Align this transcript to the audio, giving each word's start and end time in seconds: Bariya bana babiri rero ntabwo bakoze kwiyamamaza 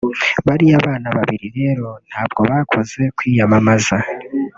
Bariya 0.47 0.77
bana 0.85 1.09
babiri 1.17 1.47
rero 1.59 1.87
ntabwo 2.09 2.41
bakoze 2.49 3.01
kwiyamamaza 3.17 3.97